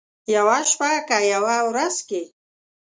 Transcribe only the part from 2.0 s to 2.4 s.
کې،